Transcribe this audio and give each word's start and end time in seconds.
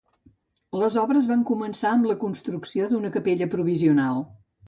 Les 0.83 0.95
obres 1.01 1.27
van 1.31 1.43
començar 1.49 1.91
amb 1.97 2.09
la 2.11 2.17
construcció 2.25 2.87
d'una 2.95 3.13
capella 3.17 3.51
provisional. 3.55 4.27